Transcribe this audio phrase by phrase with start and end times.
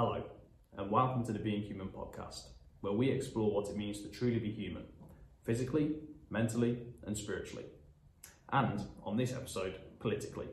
[0.00, 0.22] Hello,
[0.76, 2.50] and welcome to the Being Human podcast,
[2.82, 4.84] where we explore what it means to truly be human,
[5.42, 5.96] physically,
[6.30, 7.64] mentally, and spiritually.
[8.52, 10.46] And on this episode, politically.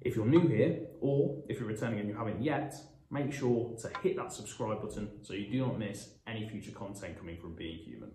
[0.00, 2.74] If you're new here, or if you're returning and you haven't yet,
[3.10, 7.18] make sure to hit that subscribe button so you do not miss any future content
[7.18, 8.10] coming from Being Human.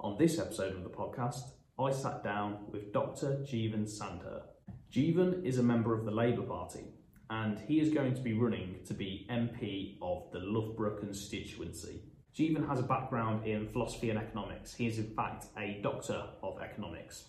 [0.00, 1.42] On this episode of the podcast,
[1.78, 3.44] I sat down with Dr.
[3.46, 4.40] Jeevun Sandher.
[4.90, 6.84] Jeevun is a member of the Labour Party
[7.30, 12.02] and he is going to be running to be MP of the Loughborough constituency.
[12.36, 14.74] Jeevun has a background in philosophy and economics.
[14.74, 17.24] He is, in fact, a doctor of economics.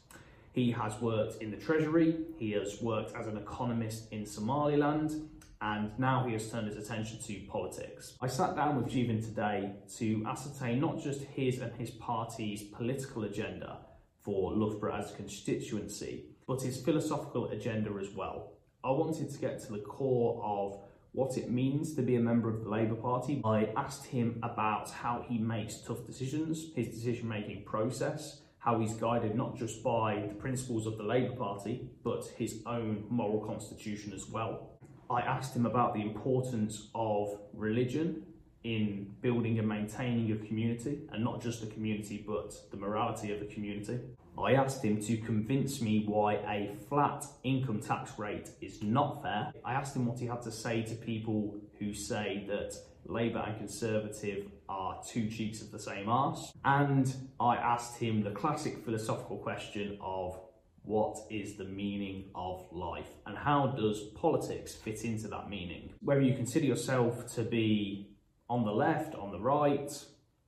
[0.53, 5.29] He has worked in the Treasury, he has worked as an economist in Somaliland,
[5.61, 8.15] and now he has turned his attention to politics.
[8.20, 13.23] I sat down with Jeevun today to ascertain not just his and his party's political
[13.23, 13.77] agenda
[14.23, 18.53] for Loughborough as a constituency, but his philosophical agenda as well.
[18.84, 20.80] I wanted to get to the core of
[21.12, 23.41] what it means to be a member of the Labour Party.
[23.45, 28.93] I asked him about how he makes tough decisions, his decision making process, how he's
[28.93, 34.13] guided not just by the principles of the Labour Party, but his own moral constitution
[34.13, 34.70] as well.
[35.12, 38.23] I asked him about the importance of religion
[38.63, 43.41] in building and maintaining a community, and not just a community, but the morality of
[43.41, 43.99] a community.
[44.41, 49.53] I asked him to convince me why a flat income tax rate is not fair.
[49.63, 52.75] I asked him what he had to say to people who say that
[53.05, 56.53] Labour and Conservative are two cheeks of the same arse.
[56.65, 60.39] And I asked him the classic philosophical question of
[60.83, 65.94] what is the meaning of life and how does politics fit into that meaning?
[66.01, 68.07] Whether you consider yourself to be
[68.50, 69.91] on the left, on the right,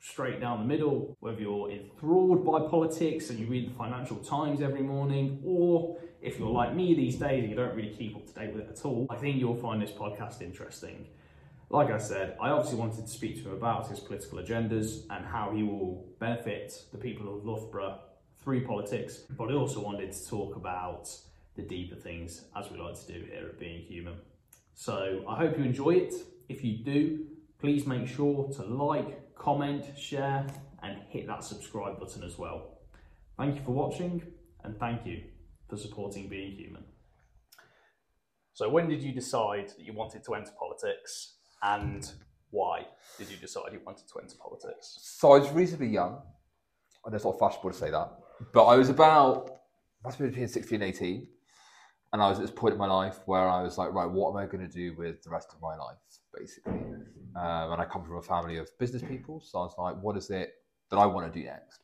[0.04, 4.62] straight down the middle, whether you're enthralled by politics and you read the Financial Times
[4.62, 8.28] every morning, or if you're like me these days and you don't really keep up
[8.28, 11.08] to date with it at all, I think you'll find this podcast interesting.
[11.70, 15.26] Like I said, I obviously wanted to speak to him about his political agendas and
[15.26, 18.00] how he will benefit the people of Loughborough
[18.44, 21.10] through politics, but I also wanted to talk about
[21.56, 24.16] the deeper things as we like to do here at Being Human.
[24.74, 26.14] So I hope you enjoy it.
[26.50, 27.26] If you do,
[27.58, 30.46] please make sure to like, comment, share,
[30.82, 32.80] and hit that subscribe button as well.
[33.38, 34.22] Thank you for watching,
[34.64, 35.24] and thank you
[35.70, 36.84] for supporting Being Human.
[38.54, 42.10] So, when did you decide that you wanted to enter politics, and
[42.52, 42.86] why
[43.18, 45.00] did you decide you wanted to enter politics?
[45.18, 46.22] So I was reasonably young.
[47.06, 48.12] I know it's not fashionable to say that,
[48.54, 49.50] but I was about
[50.04, 51.28] must have been between 16 and 18.
[52.12, 54.32] And I was at this point in my life where I was like, right, what
[54.32, 55.98] am I going to do with the rest of my life,
[56.38, 56.82] basically?
[57.36, 60.18] Um, and I come from a family of business people, so I was like, what
[60.18, 60.54] is it
[60.92, 61.82] that I want to do next?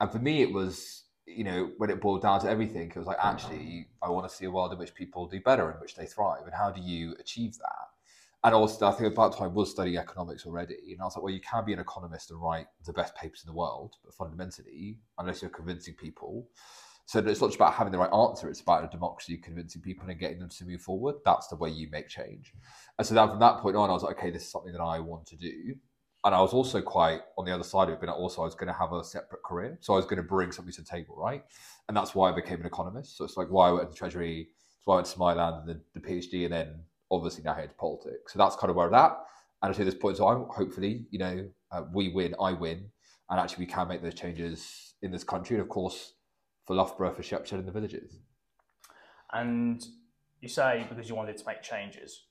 [0.00, 3.06] And for me, it was, you know, when it boiled down to everything, it was
[3.06, 5.96] like, actually, I want to see a world in which people do better, in which
[5.96, 7.88] they thrive, and how do you achieve that?
[8.44, 11.16] And also, I think at that time I was studying economics already, and I was
[11.16, 13.96] like, well, you can be an economist and write the best papers in the world,
[14.04, 16.46] but fundamentally, unless you're convincing people,
[17.06, 20.08] so it's not just about having the right answer; it's about a democracy, convincing people
[20.08, 21.16] and getting them to move forward.
[21.24, 22.52] That's the way you make change.
[22.98, 24.82] And so that from that point on, I was like, okay, this is something that
[24.82, 25.74] I want to do.
[26.24, 28.54] And I was also quite on the other side of it, but also I was
[28.54, 29.76] going to have a separate career.
[29.82, 31.44] So I was going to bring something to the table, right?
[31.86, 33.18] And that's why I became an economist.
[33.18, 34.48] So it's like why I went to the Treasury,
[34.78, 37.68] it's why I went to Somaliland and the, the PhD, and then obviously now head
[37.68, 38.32] to politics.
[38.32, 39.18] So that's kind of where I'm at.
[39.62, 42.90] And to this point so I'm hopefully, you know, uh, we win, I win,
[43.28, 45.56] and actually we can make those changes in this country.
[45.56, 46.14] And of course,
[46.66, 48.18] for Loughborough, for Shepshed and the villages.
[49.32, 49.84] And
[50.40, 52.26] you say because you wanted to make changes.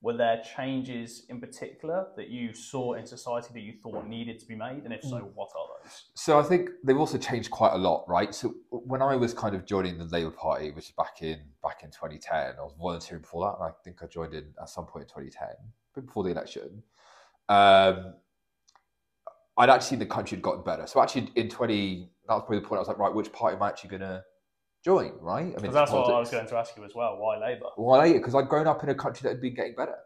[0.00, 4.46] Were there changes in particular that you saw in society that you thought needed to
[4.46, 4.84] be made?
[4.84, 5.30] And if so, mm.
[5.34, 6.04] what are those?
[6.14, 8.32] So I think they've also changed quite a lot, right?
[8.32, 11.82] So when I was kind of joining the Labour Party, which is back in back
[11.82, 14.86] in 2010, I was volunteering before that, and I think I joined in at some
[14.86, 15.48] point in 2010,
[16.06, 16.82] before the election.
[17.48, 18.14] Um,
[19.58, 20.86] I'd actually seen the country had gotten better.
[20.86, 23.56] So actually in 20, that was probably the point I was like, right, which party
[23.56, 24.22] am I actually going to
[24.84, 25.52] join, right?
[25.56, 27.16] I mean, that's what I was going to ask you as well.
[27.18, 27.66] Why Labour?
[27.74, 28.18] Why Labour?
[28.20, 29.96] Because I'd grown up in a country that had been getting better.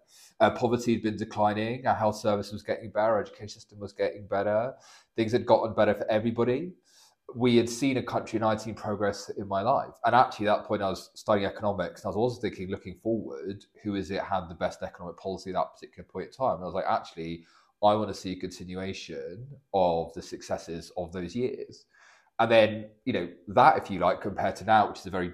[0.41, 1.86] Uh, poverty had been declining.
[1.86, 3.12] Our health service was getting better.
[3.12, 4.72] Our education system was getting better.
[5.16, 6.72] Things had gotten better for everybody.
[7.34, 9.94] We had seen a country and I'd seen progress in my life.
[10.04, 12.98] And actually, at that point, I was studying economics and I was also thinking, looking
[13.03, 16.56] forward, who is it had the best economic policy at that particular point in time?
[16.56, 17.44] And I was like, actually,
[17.82, 21.84] I want to see a continuation of the successes of those years.
[22.38, 25.32] And then, you know, that, if you like, compared to now, which is a very,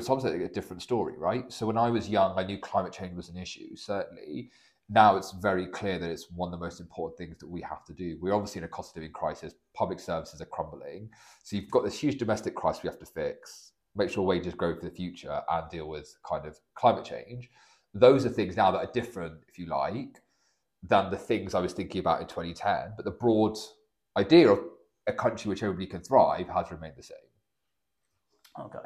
[0.00, 1.52] some say a different story, right?
[1.52, 4.50] So when I was young, I knew climate change was an issue, certainly.
[4.88, 7.84] Now it's very clear that it's one of the most important things that we have
[7.84, 8.18] to do.
[8.20, 9.54] We're obviously in a cost of living crisis.
[9.74, 11.10] Public services are crumbling.
[11.44, 14.74] So you've got this huge domestic crisis we have to fix, make sure wages grow
[14.74, 17.50] for the future, and deal with kind of climate change.
[17.94, 20.20] Those are things now that are different, if you like,
[20.82, 22.94] than the things I was thinking about in 2010.
[22.96, 23.56] But the broad
[24.16, 24.60] idea of
[25.06, 27.16] a country which everybody can thrive has remained the same.
[28.58, 28.78] Okay.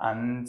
[0.00, 0.48] And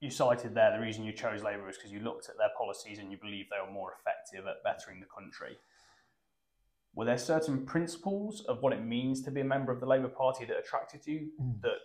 [0.00, 2.98] you cited there the reason you chose Labour is because you looked at their policies
[2.98, 5.58] and you believe they were more effective at bettering the country.
[6.94, 10.08] Were there certain principles of what it means to be a member of the Labour
[10.08, 11.60] Party that attracted you mm.
[11.62, 11.78] that,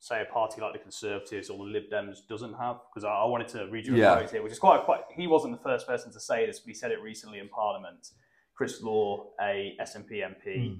[0.00, 2.78] say, a party like the Conservatives or the Lib Dems doesn't have?
[2.92, 4.16] Because I, I, wanted to read you a yeah.
[4.16, 5.02] quote here, which is quite, quite.
[5.14, 8.08] He wasn't the first person to say this, but he said it recently in Parliament.
[8.54, 10.78] Chris Law, a SNP MP, mm.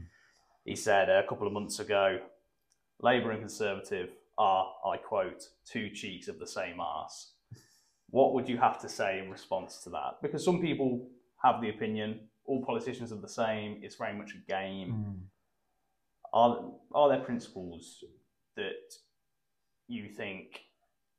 [0.64, 2.18] he said a couple of months ago,
[3.00, 7.32] Labour and Conservative are, I quote, two cheeks of the same arse.
[8.10, 10.16] What would you have to say in response to that?
[10.20, 11.08] Because some people
[11.42, 12.20] have the opinion
[12.50, 14.88] all politicians are the same, it's very much a game.
[14.92, 15.20] Mm.
[16.32, 18.02] Are, are there principles
[18.56, 18.92] that
[19.94, 20.60] you think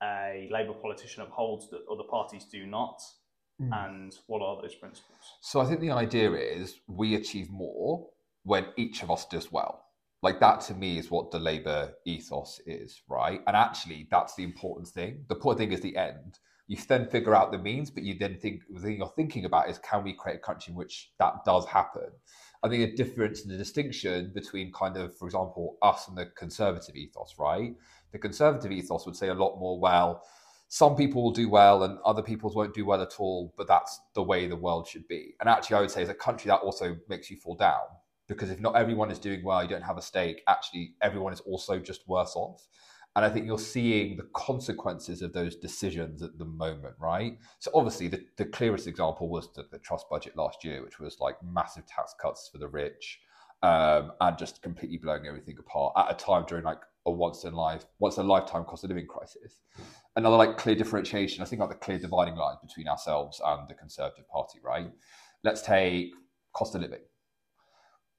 [0.01, 3.01] a Labour politician upholds that other parties do not?
[3.61, 3.85] Mm.
[3.85, 5.19] And what are those principles?
[5.41, 8.07] So I think the idea is we achieve more
[8.43, 9.85] when each of us does well.
[10.23, 13.41] Like that to me is what the Labour ethos is, right?
[13.47, 15.25] And actually, that's the important thing.
[15.27, 16.39] The important thing is the end.
[16.67, 19.69] You then figure out the means, but you then think the thing you're thinking about
[19.69, 22.09] is can we create a country in which that does happen?
[22.63, 26.27] I think a difference and a distinction between kind of, for example, us and the
[26.27, 27.73] conservative ethos, right?
[28.11, 30.23] The conservative ethos would say a lot more, well,
[30.67, 33.99] some people will do well and other people won't do well at all, but that's
[34.15, 35.35] the way the world should be.
[35.39, 37.81] And actually, I would say as a country, that also makes you fall down
[38.27, 41.41] because if not everyone is doing well, you don't have a stake, actually, everyone is
[41.41, 42.65] also just worse off.
[43.15, 47.37] And I think you're seeing the consequences of those decisions at the moment, right?
[47.59, 51.19] So obviously, the, the clearest example was the, the Truss budget last year, which was
[51.19, 53.19] like massive tax cuts for the rich
[53.63, 57.53] um, and just completely blowing everything apart at a time during like a once in
[57.53, 59.59] life, once a lifetime cost of living crisis.
[60.15, 63.73] Another like clear differentiation, I think like the clear dividing lines between ourselves and the
[63.73, 64.91] Conservative Party, right?
[65.43, 66.11] Let's take
[66.53, 66.99] cost of living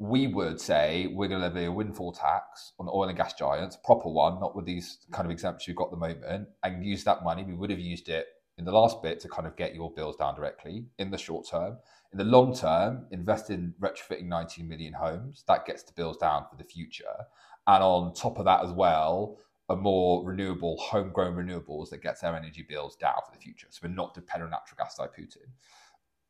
[0.02, 3.78] we would say we're going to levy a windfall tax on oil and gas giants,
[3.84, 7.04] proper one, not with these kind of exemptions you've got at the moment, and use
[7.04, 7.44] that money.
[7.44, 8.26] We would have used it
[8.62, 11.48] in the last bit to kind of get your bills down directly in the short
[11.48, 11.78] term.
[12.12, 15.42] In the long term, invest in retrofitting 19 million homes.
[15.48, 17.26] That gets the bills down for the future.
[17.66, 19.38] And on top of that as well,
[19.68, 23.66] a more renewable, homegrown renewables that gets our energy bills down for the future.
[23.70, 25.48] So we're not dependent on natural gas like Putin.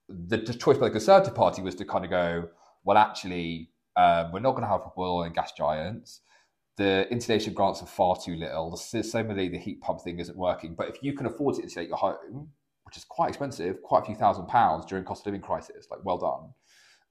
[0.08, 2.48] The, the choice by the Conservative Party was to kind of go,
[2.84, 6.22] well, actually, um, we're not going to have oil and gas giants.
[6.76, 8.76] The insulation grants are far too little.
[8.76, 10.74] Similarly, the heat pump thing isn't working.
[10.74, 12.48] But if you can afford to insulate your home,
[12.84, 16.00] which is quite expensive, quite a few thousand pounds during cost of living crisis, like
[16.04, 16.52] well done.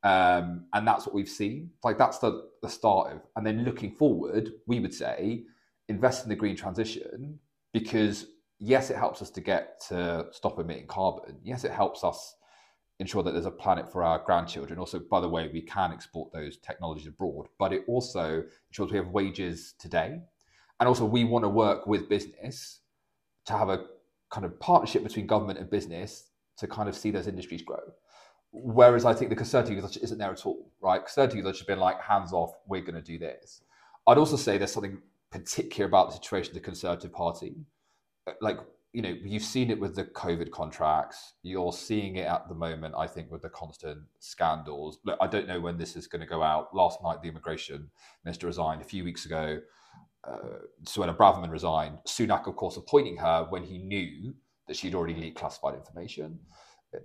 [0.03, 1.71] Um, and that's what we've seen.
[1.83, 3.21] Like that's the, the start of.
[3.35, 5.43] And then looking forward, we would say
[5.87, 7.39] invest in the green transition
[7.73, 8.27] because
[8.59, 11.37] yes, it helps us to get to stop emitting carbon.
[11.43, 12.35] Yes, it helps us
[13.01, 14.79] ensure that there's a planet for our grandchildren.
[14.79, 18.97] Also, by the way, we can export those technologies abroad, but it also ensures we
[18.97, 20.21] have wages today.
[20.79, 22.79] And also, we want to work with business
[23.45, 23.85] to have a
[24.29, 27.81] kind of partnership between government and business to kind of see those industries grow.
[28.51, 30.99] Whereas I think the conservative isn't there at all, right?
[30.99, 33.61] Conservative has just been like, hands off, we're going to do this.
[34.07, 34.99] I'd also say there's something
[35.31, 37.55] particular about the situation of the Conservative Party.
[38.41, 38.57] Like
[38.93, 41.35] you know, you've seen it with the COVID contracts.
[41.43, 44.99] You're seeing it at the moment, I think, with the constant scandals.
[45.05, 46.75] Look, I don't know when this is going to go out.
[46.75, 47.89] Last night, the immigration
[48.25, 48.81] minister resigned.
[48.81, 49.59] A few weeks ago,
[50.27, 51.99] uh, Suella Braverman resigned.
[52.05, 54.33] Sunak, of course, appointing her when he knew
[54.67, 56.39] that she'd already leaked classified information.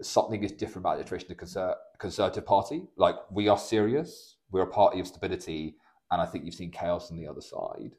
[0.03, 2.89] Something is different about the situation of the Conser- Conservative Party.
[2.97, 4.39] Like, we are serious.
[4.51, 5.77] We're a party of stability.
[6.11, 7.93] And I think you've seen chaos on the other side.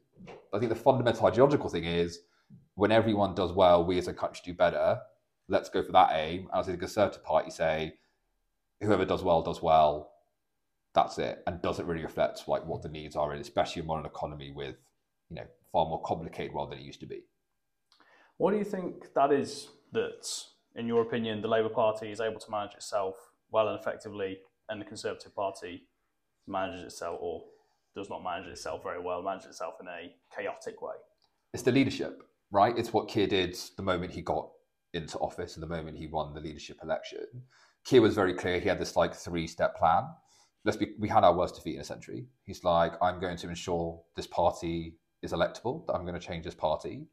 [0.52, 2.20] I think the fundamental ideological thing is
[2.78, 5.00] when everyone does well, we as a country do better.
[5.48, 6.48] Let's go for that aim.
[6.52, 7.94] And as a Conservative Party say,
[8.80, 10.12] whoever does well does well.
[10.94, 14.52] That's it, and doesn't really reflect like what the needs are, especially in modern economy
[14.52, 14.76] with
[15.28, 17.24] you know far more complicated world than it used to be.
[18.36, 20.28] What do you think that is that,
[20.76, 23.16] in your opinion, the Labour Party is able to manage itself
[23.50, 25.88] well and effectively, and the Conservative Party
[26.46, 27.42] manages itself or
[27.96, 30.94] does not manage itself very well, manages itself in a chaotic way?
[31.52, 32.76] It's the leadership right?
[32.76, 34.48] It's what Keir did the moment he got
[34.94, 37.26] into office and the moment he won the leadership election.
[37.84, 38.58] Keir was very clear.
[38.58, 40.04] He had this like three step plan.
[40.64, 42.26] Let's be, we had our worst defeat in a century.
[42.44, 46.44] He's like, I'm going to ensure this party is electable, that I'm going to change
[46.44, 47.06] this party.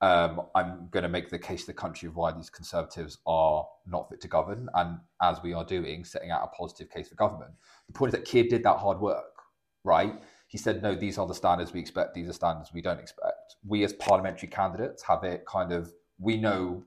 [0.00, 3.66] Um, I'm going to make the case to the country of why these conservatives are
[3.86, 7.16] not fit to govern, and as we are doing, setting out a positive case for
[7.16, 7.50] government.
[7.88, 9.42] The point is that Keir did that hard work,
[9.82, 10.14] right?
[10.46, 13.37] He said, no, these are the standards we expect, these are standards we don't expect.
[13.66, 16.84] We as parliamentary candidates have it kind of, we know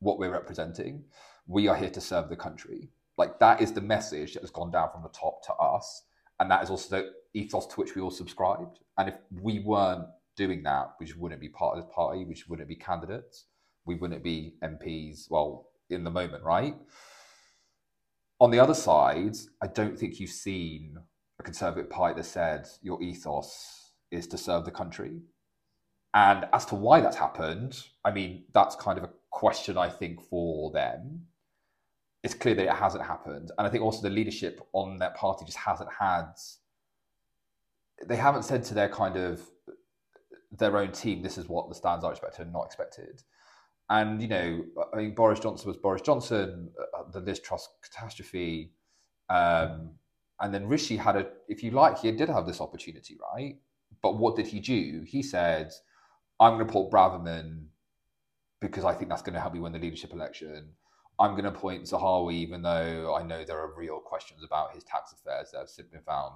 [0.00, 1.04] what we're representing.
[1.46, 2.88] we are here to serve the country.
[3.16, 6.02] Like that is the message that has gone down from the top to us.
[6.40, 8.78] And that is also the ethos to which we all subscribed.
[8.98, 12.34] And if we weren't doing that, we just wouldn't be part of the party, we
[12.34, 13.44] just wouldn't be candidates,
[13.86, 16.76] we wouldn't be MPs, well, in the moment, right?
[18.38, 20.98] On the other side, I don't think you've seen
[21.38, 25.22] a Conservative party that said your ethos is to serve the country.
[26.16, 30.22] And as to why that's happened, I mean, that's kind of a question I think
[30.22, 31.26] for them.
[32.22, 33.50] It's clear that it hasn't happened.
[33.58, 36.32] And I think also the leadership on that party just hasn't had,
[38.06, 39.42] they haven't said to their kind of,
[40.50, 43.22] their own team, this is what the stands are expected and not expected.
[43.90, 48.72] And, you know, I mean, Boris Johnson was Boris Johnson, uh, the Liz Truss catastrophe.
[49.28, 49.90] Um,
[50.40, 53.58] and then Rishi had a, if you like, he did have this opportunity, right?
[54.00, 55.04] But what did he do?
[55.06, 55.72] He said,
[56.40, 57.66] I'm going to put Braverman
[58.60, 60.70] because I think that's going to help me win the leadership election.
[61.18, 64.84] I'm going to appoint Zahawi, even though I know there are real questions about his
[64.84, 66.34] tax affairs that have been found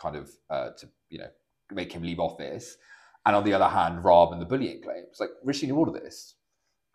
[0.00, 1.28] kind of uh, to, you know,
[1.72, 2.76] make him leave office.
[3.26, 5.18] And on the other hand, Raab and the bullying claims.
[5.20, 6.34] Like Rishi knew all of this.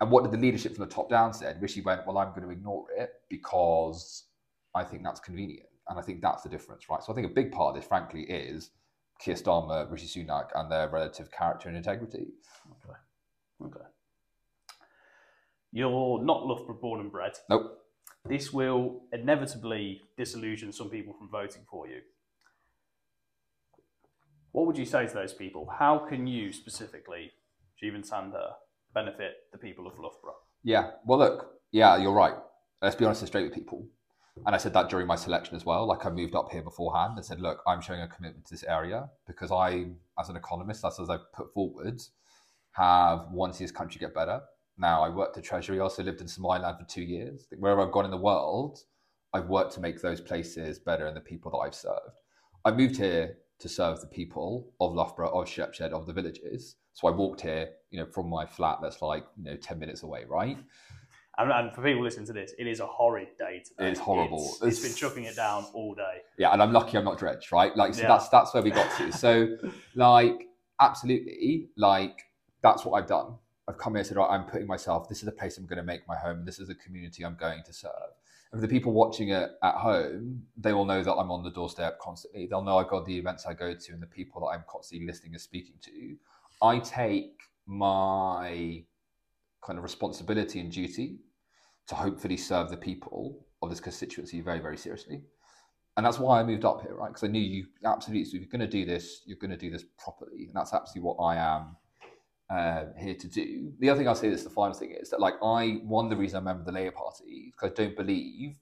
[0.00, 1.62] And what did the leadership from the top down said?
[1.62, 4.24] Rishi went, Well, I'm going to ignore it because
[4.74, 5.68] I think that's convenient.
[5.88, 7.02] And I think that's the difference, right?
[7.02, 8.70] So I think a big part of this, frankly, is
[9.24, 12.26] Keir Starmer, Rishi Sunak, and their relative character and integrity.
[12.70, 12.98] Okay.
[13.64, 13.86] Okay.
[15.72, 17.32] You're not Loughborough born and bred.
[17.48, 17.78] Nope.
[18.26, 22.00] This will inevitably disillusion some people from voting for you.
[24.52, 25.68] What would you say to those people?
[25.78, 27.32] How can you specifically,
[27.82, 28.50] Jeevun Sandher,
[28.92, 30.36] benefit the people of Loughborough?
[30.62, 30.90] Yeah.
[31.06, 32.34] Well, look, yeah, you're right.
[32.82, 33.86] Let's be honest and straight with people.
[34.46, 35.86] And I said that during my selection as well.
[35.86, 38.64] Like I moved up here beforehand and said, look, I'm showing a commitment to this
[38.64, 39.86] area because I,
[40.18, 42.02] as an economist, that's as I've put forward,
[42.72, 44.40] have wanted this country get better.
[44.76, 47.46] Now I worked at Treasury, I also lived in Somaliland for two years.
[47.56, 48.80] Wherever I've gone in the world,
[49.32, 52.18] I've worked to make those places better and the people that I've served.
[52.64, 56.76] I moved here to serve the people of Loughborough, of Shepshed, of the villages.
[56.92, 60.02] So I walked here, you know, from my flat that's like, you know, 10 minutes
[60.02, 60.58] away, right?
[61.38, 63.90] And, and for people listening to this, it is a horrid day today.
[63.90, 64.56] It's horrible.
[64.62, 66.22] It's, it's been chucking it down all day.
[66.38, 67.76] Yeah, and I'm lucky I'm not drenched, right?
[67.76, 68.08] Like, so Yeah.
[68.08, 69.12] that's that's where we got to.
[69.12, 69.56] So,
[69.94, 70.48] like,
[70.80, 72.22] absolutely, like,
[72.62, 73.34] that's what I've done.
[73.66, 75.78] I've come here and said, right, I'm putting myself, this is the place I'm going
[75.78, 76.44] to make my home.
[76.44, 78.12] This is the community I'm going to serve.
[78.52, 81.50] And for the people watching it at home, they will know that I'm on the
[81.50, 82.46] doorstep constantly.
[82.46, 85.06] They'll know I've got the events I go to and the people that I'm constantly
[85.06, 86.16] listening and speaking to.
[86.62, 88.84] I take my
[89.64, 91.18] kind of responsibility and duty
[91.86, 95.22] to hopefully serve the people of this constituency very, very seriously.
[95.96, 97.08] And that's why I moved up here, right?
[97.08, 99.56] Because I knew you absolutely, so if you're going to do this, you're going to
[99.56, 100.46] do this properly.
[100.46, 101.76] And that's absolutely what I am
[102.50, 103.72] uh, here to do.
[103.78, 106.16] The other thing I'll say is the final thing is that, like, I, one, the
[106.16, 108.58] reason I'm a member of the Labour Party, because I don't believe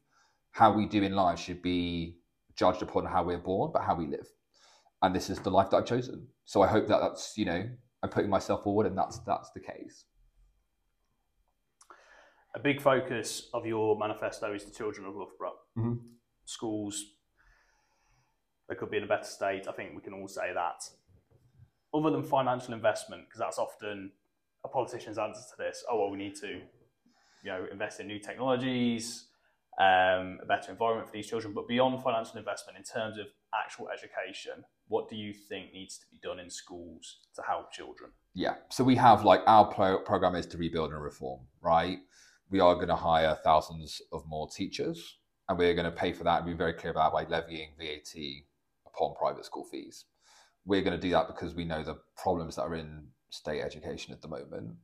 [0.50, 2.18] how we do in life should be
[2.54, 4.26] judged upon how we're born, but how we live.
[5.00, 6.28] And this is the life that I've chosen.
[6.44, 7.66] So I hope that that's, you know,
[8.02, 10.04] I'm putting myself forward and that's that's the case.
[12.54, 15.58] A big focus of your manifesto is the children of Loughborough.
[15.76, 16.00] Mhm.
[16.44, 17.02] Schools,
[18.68, 19.66] they could be in a better state.
[19.68, 20.82] I think we can all say that.
[21.94, 24.12] Other than financial investment, because that's often
[24.64, 25.84] a politician's answer to this.
[25.88, 26.48] Oh well, we need to,
[27.42, 29.28] you know, invest in new technologies,
[29.78, 31.54] um, a better environment for these children.
[31.54, 36.06] But beyond financial investment, in terms of actual education, what do you think needs to
[36.10, 38.12] be done in schools to help children?
[38.34, 38.56] Yeah.
[38.68, 41.98] So we have like our pro- program is to rebuild and reform, right?
[42.52, 45.16] We are going to hire thousands of more teachers,
[45.48, 48.22] and we're going to pay for that and be very clear about by levying VAT
[48.86, 50.04] upon private school fees.
[50.66, 54.12] We're going to do that because we know the problems that are in state education
[54.12, 54.74] at the moment.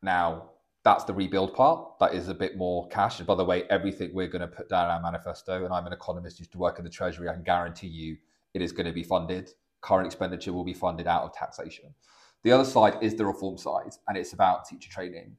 [0.00, 0.52] Now,
[0.84, 1.98] that's the rebuild part.
[2.00, 3.18] That is a bit more cash.
[3.18, 5.86] And by the way, everything we're going to put down in our manifesto, and I'm
[5.86, 8.16] an economist, used to work in the Treasury, I can guarantee you
[8.54, 9.50] it is going to be funded.
[9.82, 11.94] Current expenditure will be funded out of taxation.
[12.42, 15.36] The other side is the reform side, and it's about teacher training.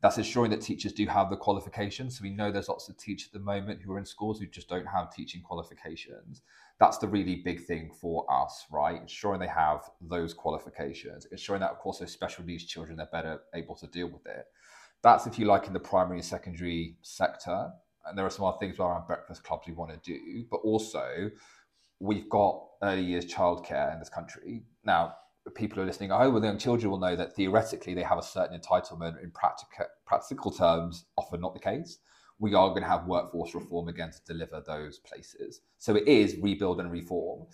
[0.00, 2.16] That's ensuring that teachers do have the qualifications.
[2.16, 4.46] So we know there's lots of teachers at the moment who are in schools who
[4.46, 6.42] just don't have teaching qualifications.
[6.78, 9.00] That's the really big thing for us, right?
[9.00, 13.40] Ensuring they have those qualifications, ensuring that, of course, those special needs children, they're better
[13.54, 14.46] able to deal with it.
[15.02, 17.70] That's, if you like, in the primary and secondary sector.
[18.06, 21.30] And there are some other things around breakfast clubs we want to do, but also
[21.98, 24.62] we've got early years childcare in this country.
[24.84, 25.16] Now,
[25.54, 28.18] people who are listening at home the young children will know that theoretically they have
[28.18, 29.22] a certain entitlement.
[29.22, 31.98] In practical, practical terms, often not the case.
[32.38, 35.60] We are going to have workforce reform again to deliver those places.
[35.78, 37.46] So it is rebuild and reform.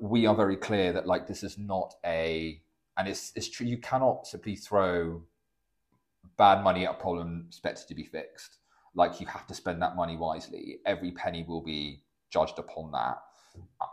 [0.00, 2.60] We are very clear that like this is not a,
[2.96, 3.66] and it's it's true.
[3.66, 5.22] You cannot simply throw
[6.36, 8.58] bad money at a problem expected to be fixed.
[8.94, 10.78] like you have to spend that money wisely.
[10.84, 13.18] Every penny will be judged upon that.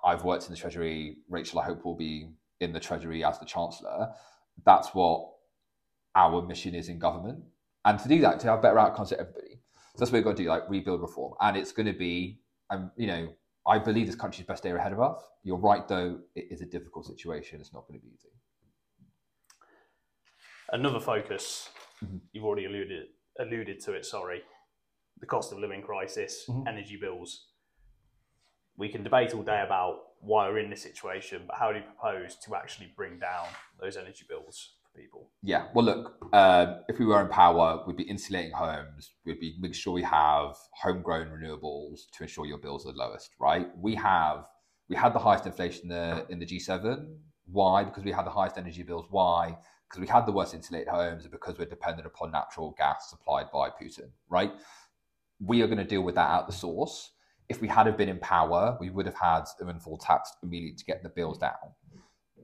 [0.03, 1.17] I've worked in the Treasury.
[1.29, 4.09] Rachel, I hope, will be in the Treasury as the Chancellor.
[4.65, 5.29] That's what
[6.15, 7.43] our mission is in government.
[7.83, 9.61] And to do that, to have better outcomes for everybody.
[9.95, 11.33] So that's what we've got to do, like rebuild reform.
[11.39, 13.33] And it's going to be, um, you know,
[13.67, 15.21] I believe this country's best day ahead of us.
[15.43, 17.59] You're right, though, it is a difficult situation.
[17.59, 18.29] It's not going to be easy.
[20.71, 21.69] Another focus,
[22.03, 22.17] mm-hmm.
[22.31, 23.05] you've already alluded
[23.39, 24.05] alluded to it.
[24.05, 24.41] Sorry,
[25.19, 26.67] the cost of living crisis, mm-hmm.
[26.67, 27.47] energy bills.
[28.77, 31.83] We can debate all day about why we're in this situation, but how do you
[31.83, 33.45] propose to actually bring down
[33.79, 35.29] those energy bills for people?
[35.43, 39.55] Yeah, well, look, um, if we were in power, we'd be insulating homes, we'd be
[39.59, 43.67] making sure we have homegrown renewables to ensure your bills are the lowest, right?
[43.77, 44.47] We have
[44.89, 47.07] we had the highest inflation in the, in the G7.
[47.51, 47.83] Why?
[47.83, 49.05] Because we had the highest energy bills.
[49.09, 49.57] Why?
[49.87, 53.47] Because we had the worst insulated homes and because we're dependent upon natural gas supplied
[53.51, 54.51] by Putin, right?
[55.39, 57.11] We are going to deal with that at the source
[57.49, 60.77] if we had have been in power, we would have had a windfall tax immediately
[60.77, 61.53] to get the bills down.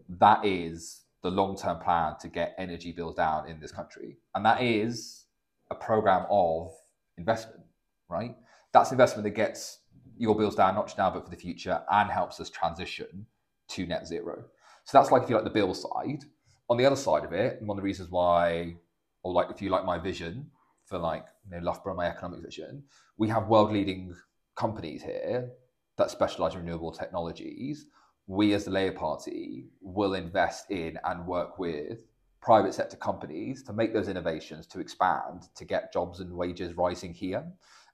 [0.10, 4.17] That is the long term plan to get energy bills down in this country.
[4.36, 5.25] And that is
[5.70, 6.72] a program of
[7.17, 7.63] investment,
[8.10, 8.36] right?
[8.74, 9.79] That's investment that gets
[10.17, 13.25] your bills down, not just now, but for the future, and helps us transition
[13.70, 14.46] to net zero.
[14.84, 16.24] So that's like if you like the bill side.
[16.70, 18.75] On the other side of it, and one of the reasons why,
[19.24, 20.50] or like if you like my vision
[20.86, 22.84] for like you know Loughborough, my economic vision,
[23.17, 24.15] we have world leading
[24.55, 25.50] companies here
[25.98, 27.88] that specialize in renewable technologies,
[28.27, 32.03] we as the Labour Party will invest in and work with
[32.41, 37.13] private sector companies to make those innovations to expand to get jobs and wages rising
[37.13, 37.46] here.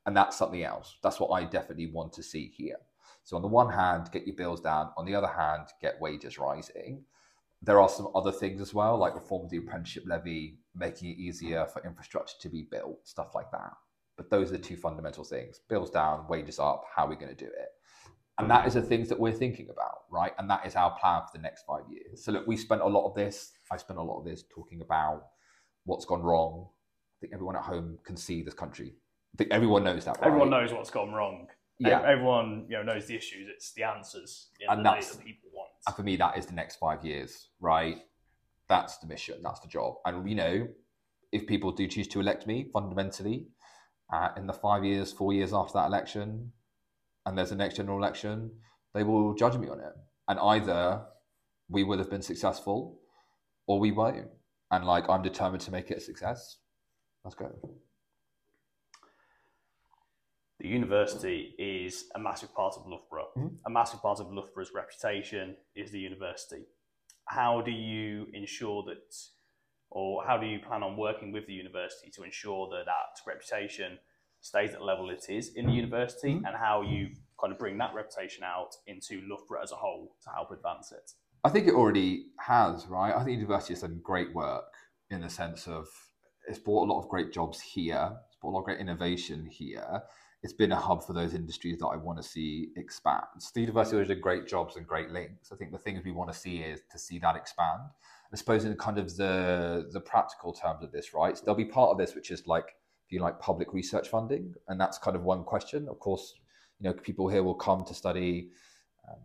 [0.05, 0.97] And that's something else.
[1.03, 2.77] That's what I definitely want to see here.
[3.23, 4.91] So, on the one hand, get your bills down.
[4.95, 7.03] On the other hand, get wages rising.
[7.61, 11.17] There are some other things as well, like reform of the apprenticeship levy, making it
[11.17, 13.73] easier for infrastructure to be built, stuff like that.
[14.17, 17.35] But those are the two fundamental things bills down, wages up, how are we going
[17.35, 17.69] to do it?
[18.39, 20.31] And that is the things that we're thinking about, right?
[20.37, 22.23] And that is our plan for the next five years.
[22.23, 24.81] So, look, we spent a lot of this, I spent a lot of this talking
[24.81, 25.23] about
[25.85, 26.67] what's gone wrong.
[26.67, 28.93] I think everyone at home can see this country.
[29.33, 30.27] I think everyone knows that, right?
[30.27, 31.47] Everyone knows what's gone wrong.
[31.79, 32.01] Yeah.
[32.01, 33.47] Everyone you know, knows the issues.
[33.51, 35.71] It's the answers the and that's, that people want.
[35.87, 37.97] And for me, that is the next five years, right?
[38.69, 39.41] That's the mission.
[39.43, 39.95] That's the job.
[40.05, 40.67] And, you know,
[41.31, 43.47] if people do choose to elect me, fundamentally,
[44.11, 46.51] uh, in the five years, four years after that election,
[47.25, 48.51] and there's a next general election,
[48.93, 49.93] they will judge me on it.
[50.27, 51.01] And either
[51.69, 52.99] we will have been successful
[53.67, 54.27] or we won't.
[54.71, 56.57] And like, I'm determined to make it a success.
[57.23, 57.51] Let's go.
[60.59, 63.27] The university is a massive part of Loughborough.
[63.37, 63.55] Mm-hmm.
[63.65, 66.63] A massive part of Loughborough's reputation is the university.
[67.25, 69.13] How do you ensure that
[69.89, 73.97] or how do you plan on working with the university to ensure that that reputation
[74.41, 76.45] stays at the level it is in the university mm-hmm.
[76.45, 80.29] and how you kind of bring that reputation out into Loughborough as a whole to
[80.29, 81.11] help advance it?
[81.43, 83.11] I think it already has, right?
[83.11, 84.73] I think the university has done great work
[85.09, 85.87] in the sense of
[86.47, 89.45] it's brought a lot of great jobs here, it's brought a lot of great innovation
[89.45, 90.01] here.
[90.43, 93.23] It's been a hub for those industries that I want to see expand.
[93.39, 95.51] So the university always did great jobs and great links.
[95.51, 97.81] I think the things we want to see is to see that expand.
[98.33, 101.37] I suppose in kind of the the practical terms of this, right?
[101.37, 104.53] So there'll be part of this which is like if you like public research funding,
[104.67, 105.87] and that's kind of one question.
[105.87, 106.33] Of course,
[106.79, 108.49] you know people here will come to study
[109.09, 109.21] um,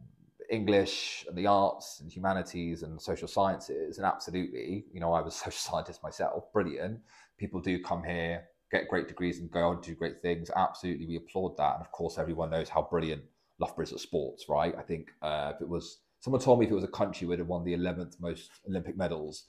[0.50, 5.34] English and the arts and humanities and social sciences, and absolutely, you know, I was
[5.34, 7.00] a social scientist myself, brilliant.
[7.38, 10.50] People do come here, get great degrees, and go on to do great things.
[10.54, 13.22] Absolutely, we applaud that, and of course, everyone knows how brilliant
[13.58, 14.74] Loughborough is at sports, right?
[14.78, 17.40] I think uh, if it was someone told me if it was a country would
[17.40, 19.44] have won the 11th most Olympic medals.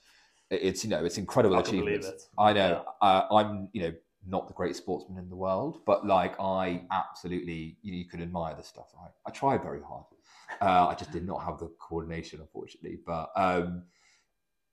[0.49, 2.03] It's you know it's incredible I achievement.
[2.03, 2.21] It.
[2.37, 3.07] I know yeah.
[3.07, 3.93] uh, I'm you know
[4.27, 8.21] not the greatest sportsman in the world, but like I absolutely you, know, you can
[8.21, 8.87] admire the stuff.
[8.99, 9.11] Right?
[9.25, 10.05] I try very hard.
[10.61, 12.99] Uh, I just did not have the coordination, unfortunately.
[13.05, 13.83] But um,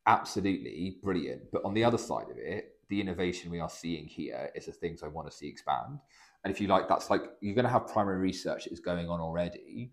[0.07, 1.43] absolutely brilliant.
[1.53, 4.73] But on the other side of it, the innovation we are seeing here is the
[4.73, 6.01] things I want to see expand.
[6.45, 9.09] And if you like, that's like you're going to have primary research that is going
[9.09, 9.93] on already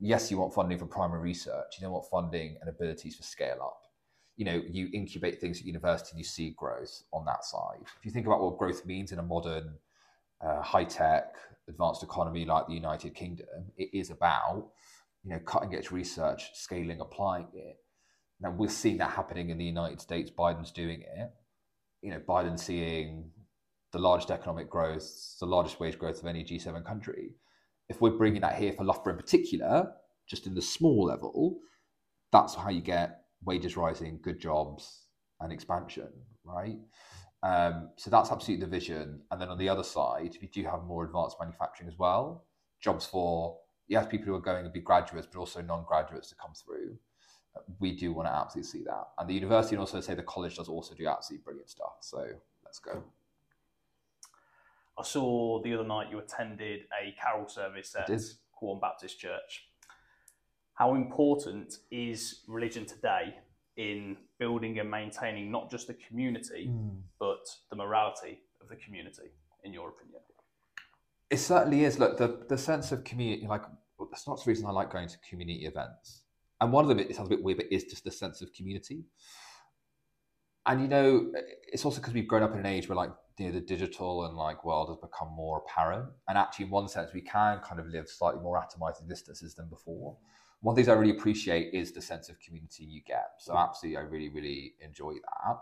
[0.00, 1.76] yes, you want funding for primary research.
[1.76, 3.80] You don't want funding and abilities for scale up.
[4.36, 7.80] You know, you incubate things at university and you see growth on that side.
[7.82, 9.74] If you think about what growth means in a modern,
[10.40, 11.34] uh, high tech,
[11.68, 14.68] advanced economy like the United Kingdom, it is about
[15.24, 17.78] you know cutting edge research, scaling, applying it.
[18.40, 20.30] Now we're seeing that happening in the United States.
[20.30, 21.32] Biden's doing it.
[22.02, 23.32] You know, Biden's seeing
[23.90, 27.32] the largest economic growth, the largest wage growth of any G7 country
[27.88, 29.92] if we're bringing that here for Loughborough in particular,
[30.28, 31.58] just in the small level,
[32.32, 35.06] that's how you get wages rising, good jobs,
[35.40, 36.08] and expansion,
[36.44, 36.78] right?
[37.42, 39.22] Um, so that's absolutely the vision.
[39.30, 42.46] And then on the other side, we do have more advanced manufacturing as well.
[42.80, 46.52] Jobs for yes, people who are going to be graduates, but also non-graduates to come
[46.54, 46.96] through.
[47.80, 49.08] We do want to absolutely see that.
[49.18, 51.96] And the university and also say the college does also do absolutely brilliant stuff.
[52.00, 52.24] So
[52.64, 53.02] let's go.
[54.98, 58.10] I saw the other night you attended a carol service at.
[58.58, 59.68] Quorn Baptist Church.
[60.74, 63.34] How important is religion today
[63.76, 66.98] in building and maintaining not just the community, hmm.
[67.18, 69.30] but the morality of the community,
[69.64, 70.20] in your opinion?
[71.30, 71.98] It certainly is.
[71.98, 73.62] Look, the, the sense of community, like,
[74.10, 76.22] that's not the reason I like going to community events.
[76.60, 78.52] And one of them, it sounds a bit weird, but is just the sense of
[78.52, 79.04] community.
[80.66, 81.32] And, you know,
[81.72, 84.24] it's also because we've grown up in an age where, like, you know, the digital
[84.24, 86.08] and, like, world has become more apparent.
[86.28, 89.68] And actually, in one sense, we can kind of live slightly more atomized distances than
[89.68, 90.16] before.
[90.60, 93.30] One of the things I really appreciate is the sense of community you get.
[93.38, 95.56] So, absolutely, I really, really enjoy that.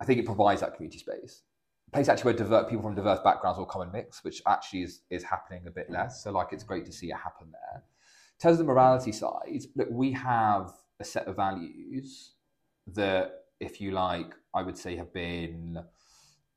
[0.00, 1.42] I think it provides that community space
[1.88, 4.82] A place actually where divert, people from diverse backgrounds will come and mix, which actually
[4.82, 6.22] is, is happening a bit less.
[6.22, 7.82] So like it's great to see it happen there.
[7.82, 12.32] In terms of the morality side, look, we have a set of values
[12.88, 15.78] that, if you like, I would say have been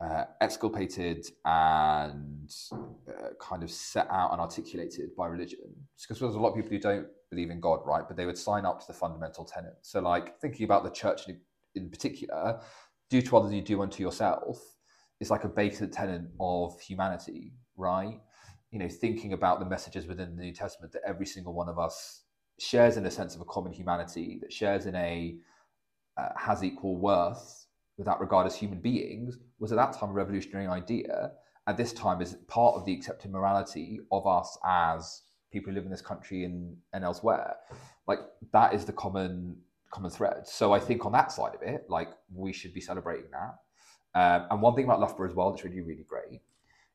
[0.02, 5.60] uh, exculpated and uh, kind of set out and articulated by religion.
[6.02, 8.04] Because there's a lot of people who don't believe in God, right?
[8.08, 9.76] But they would sign up to the fundamental tenet.
[9.82, 11.40] So, like thinking about the church in,
[11.76, 12.62] in particular,
[13.10, 14.58] do to others you do unto yourself
[15.20, 18.20] is like a basic tenet of humanity, right?
[18.72, 21.78] You know, thinking about the messages within the New Testament that every single one of
[21.78, 22.24] us
[22.60, 25.36] shares in a sense of a common humanity, that shares in a
[26.18, 27.66] uh, has equal worth
[28.00, 31.34] without regard as human beings, was at that time a revolutionary idea.
[31.68, 35.84] At this time, is part of the accepted morality of us as people who live
[35.84, 37.58] in this country and, and elsewhere.
[38.08, 38.20] Like
[38.54, 39.58] that is the common
[39.92, 40.48] common thread.
[40.48, 43.56] So I think on that side of it, like we should be celebrating that.
[44.16, 46.42] Um, and one thing about Loughborough as well that's really, really great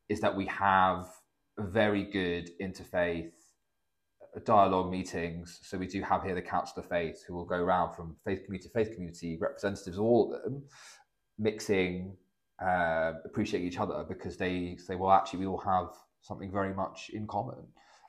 [0.09, 1.09] is that we have
[1.59, 3.33] very good interfaith
[4.41, 5.61] dialogue meetings.
[5.63, 8.45] So we do have here the Council of Faith who will go around from faith
[8.45, 10.63] community to faith community, representatives, all of them,
[11.39, 12.17] mixing,
[12.65, 15.89] uh, appreciate each other because they say, well, actually, we all have
[16.21, 17.59] something very much in common.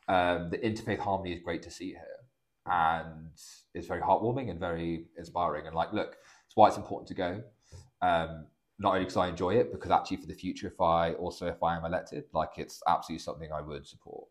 [0.08, 2.16] Um, the interfaith harmony is great to see here
[2.68, 3.32] and
[3.74, 5.68] it's very heartwarming and very inspiring.
[5.68, 7.44] And like, look, it's why it's important to go.
[8.02, 8.48] Um,
[8.80, 11.62] not only because I enjoy it, because actually for the future, if I also if
[11.64, 14.28] I am elected, like it's absolutely something I would support.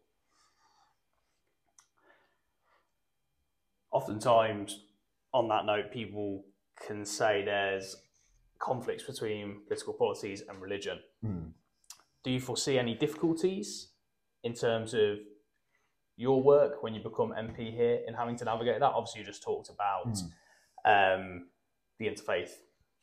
[3.94, 4.80] Oftentimes,
[5.32, 6.44] on that note, people
[6.86, 7.96] can say there's
[8.58, 10.98] conflicts between political policies and religion.
[11.24, 11.52] Mm.
[12.24, 13.92] Do you foresee any difficulties
[14.42, 15.18] in terms of
[16.16, 18.92] your work when you become MP here in having to navigate that?
[18.92, 20.12] Obviously, you just talked about
[20.86, 21.14] Mm.
[21.14, 21.46] um,
[21.98, 22.50] the interfaith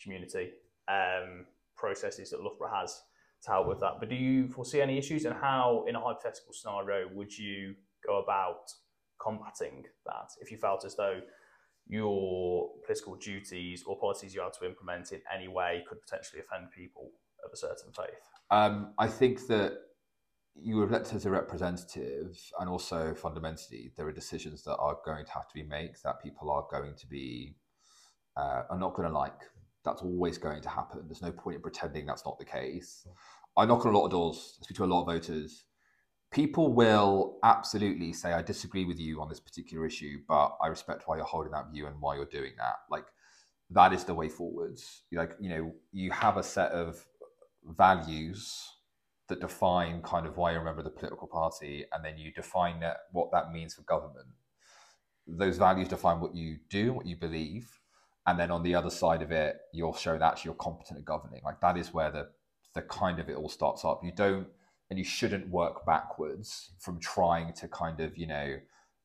[0.03, 0.51] community
[0.89, 1.45] um,
[1.77, 3.01] processes that Loughborough has
[3.43, 3.93] to help with that.
[3.99, 7.75] But do you foresee any issues, and how, in a hypothetical scenario, would you
[8.05, 8.69] go about
[9.21, 11.21] combating that if you felt as though
[11.87, 16.71] your political duties or policies you had to implement in any way could potentially offend
[16.71, 17.11] people
[17.45, 18.29] of a certain faith?
[18.49, 19.73] Um, I think that
[20.55, 25.31] you elected as a representative, and also fundamentally, there are decisions that are going to
[25.31, 27.55] have to be made that people are going to be
[28.37, 29.41] uh, are not going to like.
[29.83, 31.01] That's always going to happen.
[31.05, 33.07] There's no point in pretending that's not the case.
[33.57, 35.65] I knock on a lot of doors, I speak to a lot of voters.
[36.31, 41.03] People will absolutely say, I disagree with you on this particular issue, but I respect
[41.05, 42.75] why you're holding that view and why you're doing that.
[42.89, 43.05] Like,
[43.69, 45.03] that is the way forwards.
[45.11, 47.05] Like, you know, you have a set of
[47.65, 48.65] values
[49.27, 52.31] that define kind of why you're a member of the political party, and then you
[52.31, 54.27] define that, what that means for government.
[55.27, 57.79] Those values define what you do, what you believe,
[58.25, 61.41] and then on the other side of it, you'll show that you're competent at governing.
[61.43, 62.29] Like that is where the
[62.73, 64.01] the kind of it all starts up.
[64.03, 64.47] You don't
[64.91, 68.57] and you shouldn't work backwards from trying to kind of you know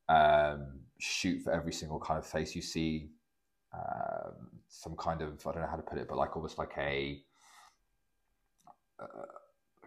[0.08, 3.08] um, shoot for every single kind of face you see.
[3.72, 6.72] Um, some kind of I don't know how to put it, but like almost like
[6.76, 7.22] a,
[8.98, 9.06] a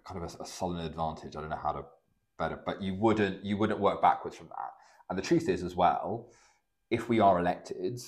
[0.05, 1.35] kind of a, a sullen advantage.
[1.35, 1.83] I don't know how to
[2.37, 4.71] better, but you wouldn't you wouldn't work backwards from that.
[5.09, 6.31] And the truth is as well,
[6.91, 7.99] if we are elected,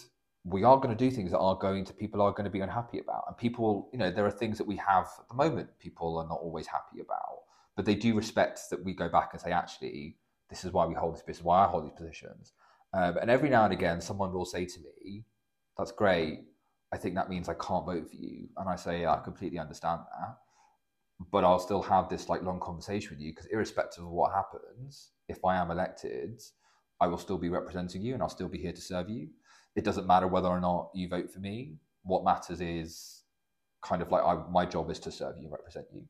[0.46, 2.62] we are going to do things that are going to people are going to be
[2.62, 5.68] unhappy about, and people, you know, there are things that we have at the moment
[5.78, 7.42] people are not always happy about,
[7.76, 10.18] but they do respect that we go back and say, actually,
[10.50, 12.54] this is why we hold this position, why I hold these positions.
[12.94, 15.24] Um, and every now and again, someone will say to me,
[15.78, 16.46] "That's great.
[16.92, 19.60] I think that means I can't vote for you," and I say, yeah, "I completely
[19.60, 20.38] understand that."
[21.30, 25.12] but I'll still have this like long conversation with you because irrespective of what happens,
[25.28, 26.42] if I am elected,
[27.00, 29.30] I will still be representing you and I'll still be here to serve you.
[29.76, 31.76] It doesn't matter whether or not you vote for me.
[32.04, 33.21] What matters is
[33.82, 36.04] kind of like I, my job is to serve you, represent you.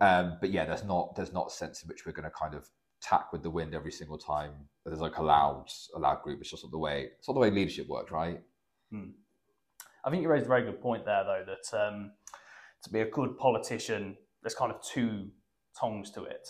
[0.00, 2.54] Um, but yeah, there's not there's not a sense in which we're going to kind
[2.54, 2.68] of
[3.00, 4.52] tack with the wind every single time.
[4.84, 6.40] There's like a loud a loud group.
[6.40, 8.40] It's just not the way it's not the way leadership works, right?
[10.04, 12.12] I think you raised a very good point there, though, that um,
[12.82, 15.28] to be a good politician, there's kind of two
[15.78, 16.48] tongues to it.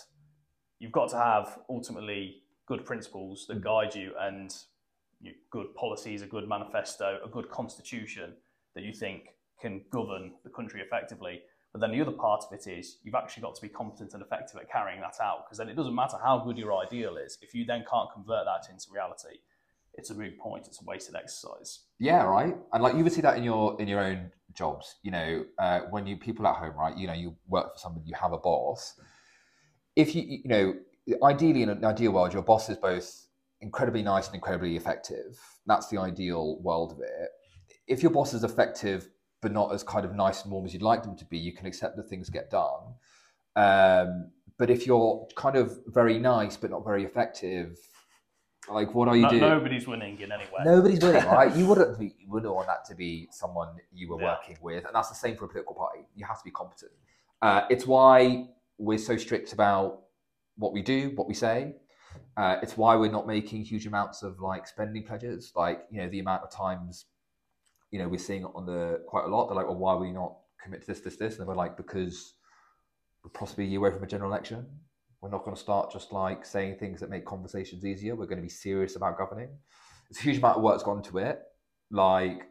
[0.79, 4.55] You've got to have ultimately good principles that guide you and
[5.19, 8.33] you, good policies, a good manifesto, a good constitution
[8.75, 9.23] that you think
[9.61, 11.41] can govern the country effectively.
[11.71, 14.23] But then the other part of it is you've actually got to be competent and
[14.23, 17.37] effective at carrying that out because then it doesn't matter how good your ideal is.
[17.41, 19.37] If you then can't convert that into reality,
[19.93, 21.81] it's a moot point, it's a wasted exercise.
[21.99, 22.55] Yeah, right.
[22.73, 24.95] And like you would see that in your in your own jobs.
[25.03, 26.97] You know, uh, when you people at home, right?
[26.97, 28.99] You know, you work for somebody, you have a boss.
[29.95, 30.73] If you you know,
[31.23, 33.27] ideally in an ideal world, your boss is both
[33.61, 35.39] incredibly nice and incredibly effective.
[35.65, 37.29] That's the ideal world of it.
[37.87, 39.09] If your boss is effective
[39.41, 41.53] but not as kind of nice and warm as you'd like them to be, you
[41.53, 42.93] can accept that things get done.
[43.55, 47.77] Um, but if you're kind of very nice but not very effective,
[48.69, 49.41] like what are you No- doing?
[49.41, 50.63] nobody's winning in any way.
[50.65, 51.55] Nobody's winning, right?
[51.55, 54.35] You wouldn't be, you wouldn't want that to be someone you were Yeah.
[54.35, 56.05] working with, and that's the same for a political party.
[56.15, 56.91] You have to be competent.
[57.41, 60.01] Uh, it's why we're so strict about
[60.57, 61.75] what we do, what we say.
[62.35, 65.53] Uh, it's why we're not making huge amounts of like spending pledges.
[65.55, 67.05] Like you know the amount of times,
[67.91, 69.47] you know, we're seeing it on the quite a lot.
[69.47, 71.39] They're like, well, why are we not commit to this, this, this?
[71.39, 72.35] And we're like, because
[73.23, 74.65] we're possibly a year away from a general election.
[75.21, 78.15] We're not going to start just like saying things that make conversations easier.
[78.15, 79.49] We're going to be serious about governing.
[80.09, 81.41] It's a huge amount of work's gone into it.
[81.91, 82.43] Like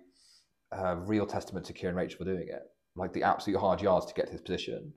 [1.07, 2.62] real testament to Keir and Rachel for doing it.
[2.94, 4.92] Like the absolute hard yards to get to this position.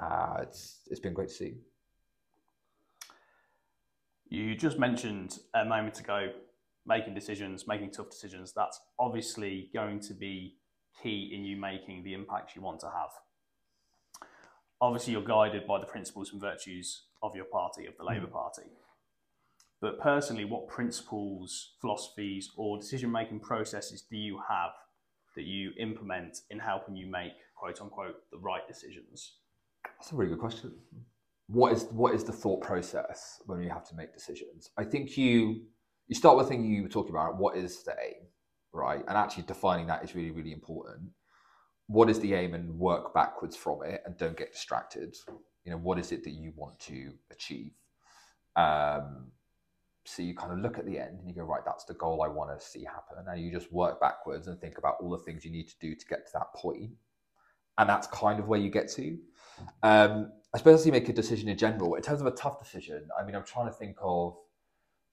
[0.00, 1.54] Uh, it's it's been great to see.
[4.28, 6.28] You just mentioned a moment ago
[6.88, 8.52] making decisions, making tough decisions.
[8.52, 10.56] That's obviously going to be
[11.02, 13.10] key in you making the impact you want to have.
[14.80, 18.14] Obviously, you're guided by the principles and virtues of your party, of the hmm.
[18.14, 18.62] Labour Party.
[19.80, 24.72] But personally, what principles, philosophies, or decision making processes do you have
[25.36, 29.36] that you implement in helping you make, quote unquote, the right decisions?
[29.84, 30.72] That's a really good question.
[31.46, 34.70] What is what is the thought process when you have to make decisions?
[34.76, 35.62] I think you
[36.08, 37.36] you start with the thing you were talking about.
[37.36, 38.26] What is the aim,
[38.72, 39.04] right?
[39.06, 41.10] And actually defining that is really really important.
[41.86, 45.16] What is the aim, and work backwards from it, and don't get distracted.
[45.64, 47.72] You know, what is it that you want to achieve?
[48.56, 49.30] Um,
[50.08, 52.22] so you kind of look at the end and you go, right, that's the goal
[52.22, 53.24] I want to see happen.
[53.26, 55.94] And you just work backwards and think about all the things you need to do
[55.94, 56.92] to get to that point.
[57.76, 59.18] And that's kind of where you get to.
[59.82, 63.06] Um, I suppose you make a decision in general, in terms of a tough decision,
[63.20, 64.36] I mean, I'm trying to think of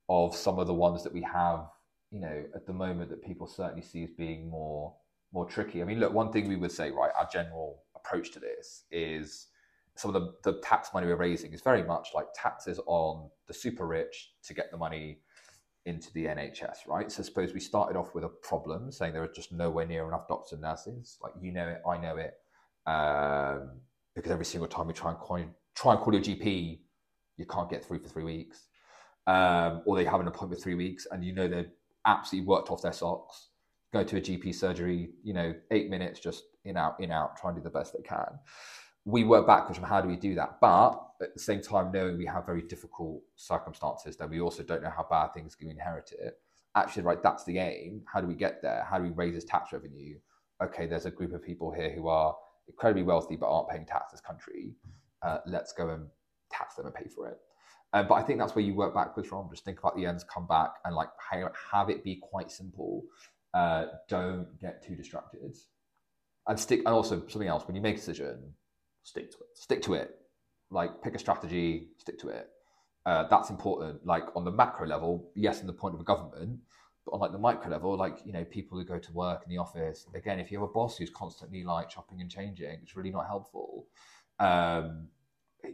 [0.09, 1.67] of some of the ones that we have,
[2.11, 4.93] you know, at the moment that people certainly see as being more
[5.33, 5.81] more tricky.
[5.81, 9.47] I mean, look, one thing we would say, right, our general approach to this is
[9.95, 13.53] some of the, the tax money we're raising is very much like taxes on the
[13.53, 15.19] super rich to get the money
[15.85, 17.11] into the NHS, right?
[17.11, 20.27] So suppose we started off with a problem saying there are just nowhere near enough
[20.27, 21.17] doctors and nurses.
[21.21, 22.33] Like you know it, I know it.
[22.89, 23.81] Um,
[24.15, 26.79] because every single time we try and try and call your GP,
[27.37, 28.67] you can't get through for three weeks.
[29.27, 31.71] Um, or they have an appointment three weeks and you know they're
[32.05, 33.49] absolutely worked off their socks.
[33.93, 37.49] Go to a GP surgery, you know, eight minutes, just in, out, in, out, try
[37.49, 38.39] and do the best they can.
[39.05, 40.57] We work backwards from how do we do that?
[40.59, 44.83] But at the same time, knowing we have very difficult circumstances, that we also don't
[44.83, 46.33] know how bad things can inherit it.
[46.75, 48.01] Actually, right, that's the aim.
[48.11, 48.85] How do we get there?
[48.89, 50.17] How do we raise this tax revenue?
[50.61, 52.35] Okay, there's a group of people here who are
[52.67, 54.75] incredibly wealthy but aren't paying tax this country.
[55.21, 56.07] Uh, let's go and
[56.51, 57.37] tax them and pay for it.
[57.95, 59.47] Uh, but I think that's where you work backwards from.
[59.49, 61.07] Just think about the ends, come back, and like
[61.71, 63.05] have it be quite simple.
[63.53, 65.55] Uh, don't get too distracted,
[66.45, 66.79] and stick.
[66.79, 68.53] And also something else: when you make a decision,
[69.03, 69.45] Stick to it.
[69.53, 70.13] stick to it.
[70.71, 72.49] Like pick a strategy, stick to it.
[73.05, 74.05] Uh, that's important.
[74.05, 76.59] Like on the macro level, yes, in the point of a government,
[77.05, 79.49] but on like the micro level, like you know, people who go to work in
[79.49, 80.05] the office.
[80.13, 83.25] Again, if you have a boss who's constantly like chopping and changing, it's really not
[83.25, 83.87] helpful.
[84.37, 85.07] Um,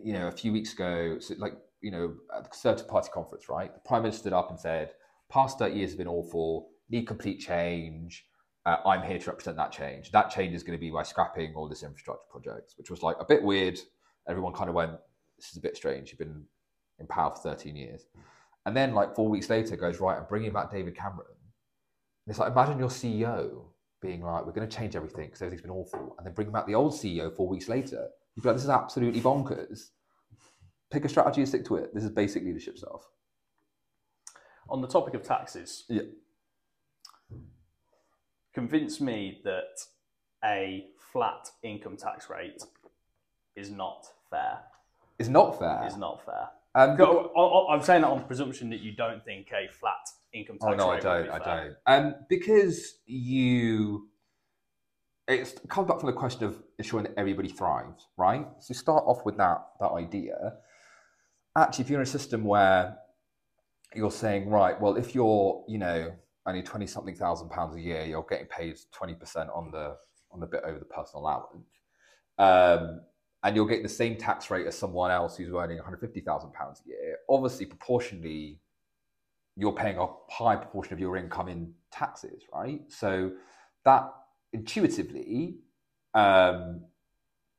[0.03, 3.49] you know, a few weeks ago, so like you know, at the Conservative Party conference,
[3.49, 4.93] right, the Prime Minister stood up and said,
[5.29, 6.69] "Past thirty years have been awful.
[6.89, 8.25] Need complete change."
[8.65, 10.11] Uh, I'm here to represent that change.
[10.11, 13.15] That change is going to be by scrapping all this infrastructure projects, which was like
[13.19, 13.79] a bit weird.
[14.27, 14.93] Everyone kind of went,
[15.37, 16.45] "This is a bit strange." You've been
[16.99, 18.05] in power for 13 years,
[18.65, 21.25] and then like four weeks later, goes right I'm bringing back David Cameron.
[22.25, 23.65] And it's like imagine your CEO
[24.01, 26.67] being like, "We're going to change everything because everything's been awful," and then bring back
[26.67, 28.07] the old CEO four weeks later.
[28.35, 29.89] You'd be like, "This is absolutely bonkers."
[30.91, 31.93] Pick a strategy and stick to it.
[31.93, 33.01] This is basic leadership stuff.
[34.69, 36.01] On the topic of taxes, Yeah.
[38.53, 39.85] convince me that
[40.43, 42.61] a flat income tax rate
[43.55, 44.59] is not fair.
[45.17, 45.85] It's not fair.
[45.87, 46.49] Is not fair.
[46.73, 50.57] Um, I- I'm saying that on the presumption that you don't think a flat income
[50.57, 50.73] tax.
[50.73, 51.29] Oh tax no, I don't.
[51.29, 51.77] I don't.
[51.85, 54.09] Um, because you,
[55.27, 58.47] it comes back from the question of ensuring that everybody thrives, right?
[58.59, 60.57] So start off with that that idea.
[61.57, 62.97] Actually, if you're in a system where
[63.93, 66.13] you're saying, right, well, if you're, you know,
[66.45, 69.97] only twenty something thousand pounds a year, you're getting paid twenty percent on the
[70.31, 71.67] on the bit over the personal allowance,
[72.37, 73.01] um,
[73.43, 76.21] and you're getting the same tax rate as someone else who's earning one hundred fifty
[76.21, 77.17] thousand pounds a year.
[77.29, 78.59] Obviously, proportionally,
[79.57, 82.81] you're paying a high proportion of your income in taxes, right?
[82.87, 83.31] So
[83.83, 84.11] that
[84.53, 85.57] intuitively
[86.13, 86.85] um,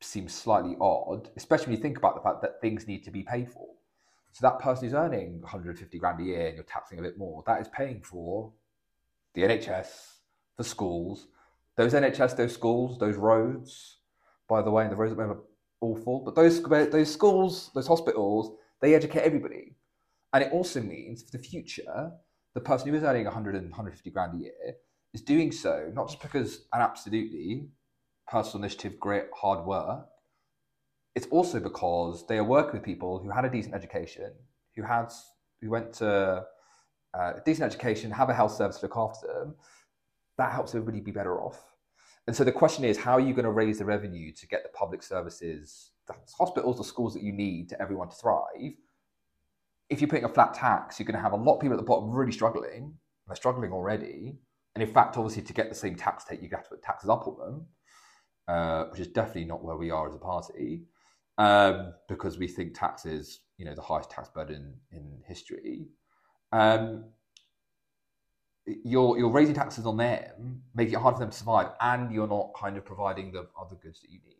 [0.00, 3.22] seems slightly odd, especially when you think about the fact that things need to be
[3.22, 3.68] paid for.
[4.32, 7.42] So that person who's earning 150 grand a year and you're taxing a bit more,
[7.46, 8.52] that is paying for
[9.34, 9.88] the NHS,
[10.56, 11.28] the schools,
[11.76, 13.98] those NHS, those schools, those roads.
[14.48, 15.38] By the way, the roads are
[15.80, 19.76] awful, but those those schools, those hospitals, they educate everybody.
[20.32, 22.12] And it also means for the future,
[22.54, 24.74] the person who is earning 100 and 150 grand a year
[25.12, 27.68] is doing so not just because an absolutely
[28.28, 30.06] personal initiative, great hard work.
[31.14, 34.32] It's also because they are working with people who had a decent education,
[34.74, 35.12] who had
[35.60, 36.44] who went to
[37.14, 39.54] uh, decent education, have a health service to look after them.
[40.38, 41.60] That helps everybody be better off.
[42.26, 44.62] And so the question is, how are you going to raise the revenue to get
[44.62, 48.74] the public services, the hospitals, the schools that you need to everyone to thrive?
[49.92, 51.80] if you're putting a flat tax, you're going to have a lot of people at
[51.80, 52.94] the bottom really struggling.
[53.26, 54.38] They're struggling already.
[54.74, 57.10] And in fact, obviously, to get the same tax take, you have to put taxes
[57.10, 57.66] up on them,
[58.48, 60.84] uh, which is definitely not where we are as a party,
[61.38, 65.88] um, because we think tax is, you know, the highest tax burden in history.
[66.52, 67.04] Um,
[68.66, 72.28] you're you're raising taxes on them, making it hard for them to survive, and you're
[72.28, 74.36] not kind of providing the other goods that you need.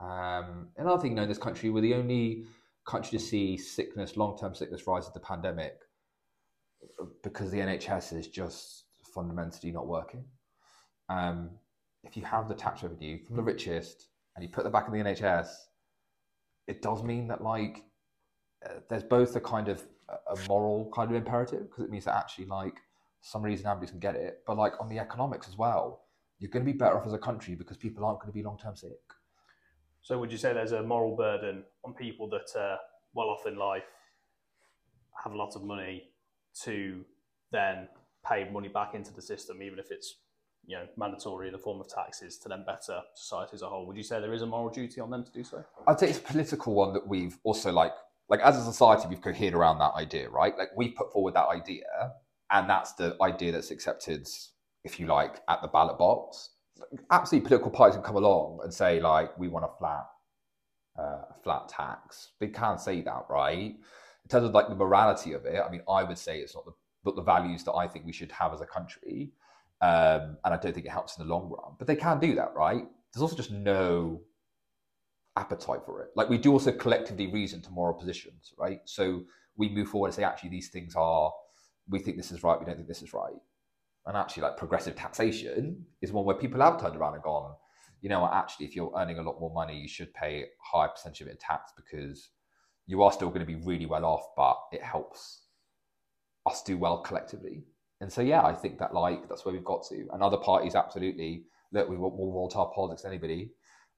[0.00, 2.46] Um, another thing, you know, in this country, we're the only
[2.84, 5.80] country to see sickness, long term sickness rise with the pandemic
[7.22, 10.24] because the NHS is just fundamentally not working.
[11.08, 11.50] Um,
[12.04, 14.92] if you have the tax revenue from the richest and you put that back in
[14.92, 15.48] the NHS,
[16.66, 17.84] it does mean that like
[18.64, 22.16] uh, there's both a kind of a moral kind of imperative because it means that
[22.16, 22.74] actually like
[23.22, 26.02] some reason everybody can get it, but like on the economics as well,
[26.38, 28.42] you're going to be better off as a country because people aren't going to be
[28.42, 28.90] long term sick.
[30.02, 32.78] So would you say there's a moral burden on people that are
[33.14, 33.84] well off in life,
[35.22, 36.10] have lots of money,
[36.64, 37.04] to
[37.52, 37.88] then
[38.28, 40.16] pay money back into the system, even if it's
[40.66, 43.86] you know mandatory in the form of taxes, to then better society as a whole?
[43.86, 45.64] Would you say there is a moral duty on them to do so?
[45.86, 47.92] I'd say it's a political one that we've also like
[48.28, 50.56] like as a society we've cohered around that idea, right?
[50.56, 52.14] Like we've put forward that idea,
[52.50, 54.28] and that's the idea that's accepted,
[54.84, 56.50] if you like, at the ballot box.
[57.10, 60.06] Absolutely, political parties can come along and say like we want a flat,
[60.98, 62.32] uh, flat tax.
[62.40, 63.74] They can't say that, right?
[64.24, 66.64] In terms of like the morality of it, I mean, I would say it's not
[66.64, 66.72] the
[67.04, 69.32] not the values that I think we should have as a country,
[69.82, 71.74] um, and I don't think it helps in the long run.
[71.78, 72.84] But they can do that, right?
[73.12, 74.22] There's also just no
[75.36, 76.10] appetite for it.
[76.14, 78.80] Like we do also collectively reason to moral positions, right?
[78.84, 79.24] So
[79.56, 81.32] we move forward and say, actually, these things are,
[81.88, 83.34] we think this is right, we don't think this is right.
[84.06, 87.54] And actually, like progressive taxation is one where people have turned around and gone,
[88.00, 90.88] you know, actually, if you're earning a lot more money, you should pay a higher
[90.88, 92.30] percentage of it in tax because
[92.86, 95.42] you are still going to be really well off, but it helps
[96.46, 97.64] us do well collectively.
[98.02, 100.08] And so, yeah, I think that like that's where we've got to.
[100.12, 103.52] And other parties, absolutely, look, we want more volatile politics than anybody.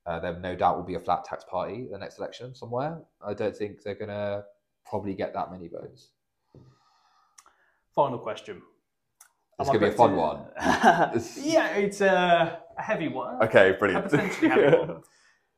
[0.05, 3.01] Uh, there no doubt will be a flat tax party the next election somewhere.
[3.27, 4.45] I don't think they're going to
[4.85, 6.11] probably get that many votes.
[7.95, 8.61] Final question.
[9.59, 10.41] It's going to be a fun one.
[11.41, 13.43] yeah, it's a, a heavy one.
[13.43, 15.03] Okay, A potentially heavy one.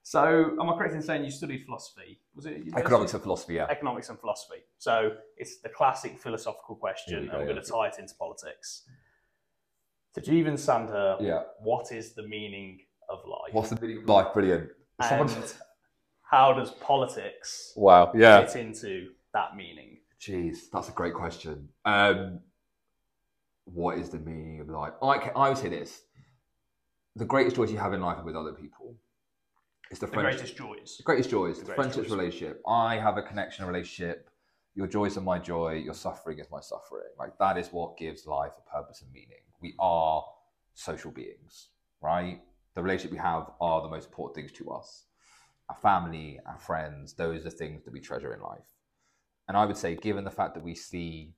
[0.08, 2.20] So, am I correct in saying you studied philosophy?
[2.36, 2.62] Was it?
[2.76, 3.66] Economics and philosophy, yeah.
[3.68, 4.60] economics and philosophy.
[4.78, 8.84] So it's the classic philosophical question, and we're going to tie it into politics.
[10.14, 11.42] To Jeevun Sandher, Yeah.
[11.58, 13.52] what is the meaning of life?
[13.52, 14.32] What's the meaning of life?
[14.32, 14.70] Brilliant.
[15.00, 15.50] and Someone-
[16.22, 18.46] how does politics Wow, yeah.
[18.46, 19.98] fit into that meaning?
[20.20, 21.68] Jeez, that's a great question.
[21.84, 22.42] Um,
[23.64, 24.92] what is the meaning of life?
[25.02, 26.04] I, I would say this:
[27.16, 28.94] the greatest joys you have in life are with other people.
[29.91, 30.97] It's the, The friendship- greatest joys.
[30.97, 32.18] the greatest joys, The the greatest friendships joys.
[32.18, 32.62] relationship.
[32.66, 34.30] I have a connection, a relationship.
[34.74, 35.74] Your joys are my joy.
[35.74, 37.09] Your suffering is my suffering.
[37.18, 39.43] Like that is what gives life a purpose and meaning.
[39.61, 40.24] We are
[40.74, 41.68] social beings,
[42.03, 42.43] right?
[42.74, 45.05] The relationship we have are the most important things to us.
[45.70, 48.68] Our family, our friends, those are things that we treasure in life.
[49.49, 51.34] And I would say, given the fact that we see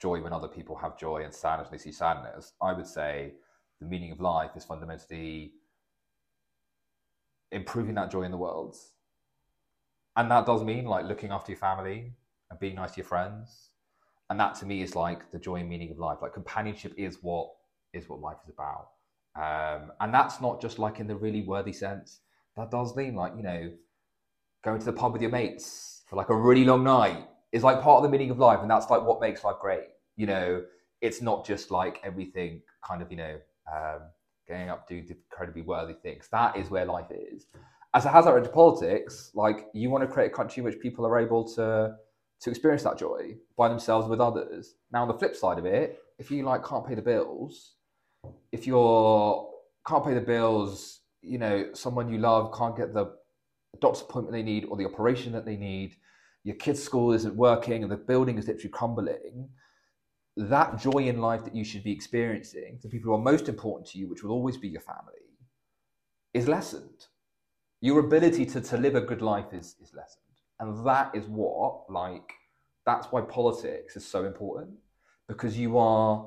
[0.00, 3.34] joy when other people have joy and sadness when they see sadness, I would say
[3.80, 5.52] the meaning of life is fundamentally
[7.52, 8.76] improving that joy in the world.
[10.16, 12.12] And that does mean like looking after your family
[12.50, 13.70] and being nice to your friends.
[14.30, 16.18] And that to me is like the joy and meaning of life.
[16.20, 17.50] Like companionship is what
[17.92, 18.88] is what life is about.
[19.36, 22.20] Um, and that's not just like in the really worthy sense.
[22.56, 23.70] That does mean like, you know,
[24.64, 27.80] going to the pub with your mates for like a really long night is like
[27.80, 28.58] part of the meaning of life.
[28.60, 29.84] And that's like what makes life great.
[30.16, 30.64] You know,
[31.00, 33.38] it's not just like everything kind of, you know,
[33.72, 34.00] um,
[34.48, 36.28] getting up to do incredibly worthy things.
[36.32, 37.46] That is where life is.
[37.94, 41.06] As has out into politics, like you want to create a country in which people
[41.06, 41.94] are able to
[42.40, 44.76] to experience that joy by themselves with others.
[44.92, 47.74] Now on the flip side of it, if you like can't pay the bills,
[48.52, 49.50] if you're
[49.86, 53.12] can't pay the bills, you know, someone you love can't get the
[53.80, 55.94] doctor's appointment they need or the operation that they need,
[56.44, 59.48] your kid's school isn't working and the building is literally crumbling,
[60.38, 63.88] that joy in life that you should be experiencing, the people who are most important
[63.88, 65.26] to you, which will always be your family,
[66.32, 67.06] is lessened.
[67.80, 70.24] Your ability to, to live a good life is, is lessened.
[70.60, 72.32] And that is what, like,
[72.86, 74.70] that's why politics is so important
[75.26, 76.24] because you are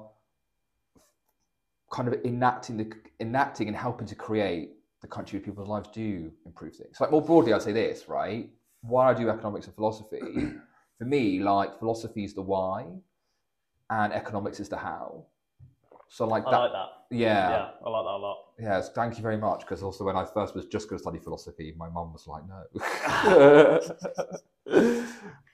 [1.91, 6.31] kind of enacting the enacting and helping to create the country where people's lives do
[6.45, 6.99] improve things.
[6.99, 8.49] Like more broadly, I'd say this, right?
[8.81, 10.19] Why I do economics and philosophy,
[10.97, 12.85] for me, like philosophy is the why,
[13.91, 15.25] and economics is the how.
[16.07, 16.89] So like I that, like that.
[17.11, 18.37] yeah, Yeah, I like that a lot.
[18.59, 19.61] Yes, thank you very much.
[19.61, 22.43] Because also, when I first was just going to study philosophy, my mum was like,
[22.47, 22.63] "No."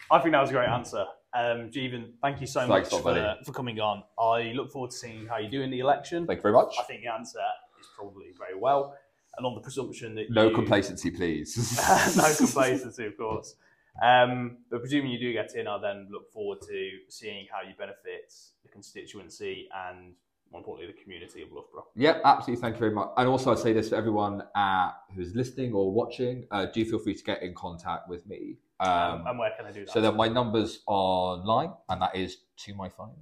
[0.09, 1.05] I think that was a great answer.
[1.33, 4.03] Um, Jeevun, thank you so Thanks, much for, for coming on.
[4.17, 6.25] I look forward to seeing how you do in the election.
[6.25, 6.75] thank you very much.
[6.79, 7.39] I think the answer
[7.79, 8.95] is probably very well.
[9.37, 11.77] And on the presumption that No you, complacency, please.
[12.17, 13.55] no complacency, of course.
[14.01, 17.75] Um, but presuming you do get in, I'll then look forward to seeing how you
[17.77, 18.33] benefit
[18.63, 20.13] the constituency and,
[20.51, 21.87] more importantly, the community of Loughborough.
[21.95, 22.61] Yep, absolutely.
[22.61, 23.09] Thank you very much.
[23.17, 26.99] And also, I'd say this for everyone uh, who's listening or watching: uh, do feel
[26.99, 28.57] free to get in contact with me.
[28.79, 29.91] Um, and where can I do that?
[29.91, 33.15] so that my number's are online, and that is to my phone.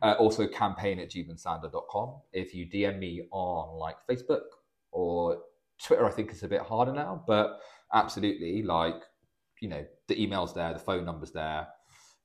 [0.00, 2.14] Uh, also, campaign at jeevansander.com.
[2.32, 4.40] If you DM me on like Facebook
[4.90, 5.42] or
[5.82, 7.60] Twitter, I think it's a bit harder now, but
[7.92, 9.02] absolutely, like
[9.62, 11.68] you know, the email's there, the phone number's there.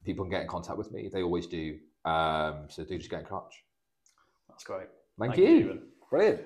[0.04, 1.08] People can get in contact with me.
[1.14, 1.78] They always do.
[2.04, 3.64] Um, so do just get in touch.
[4.50, 4.88] That's great.
[5.20, 5.82] Thank, Thank you, you.
[6.10, 6.42] Brilliant.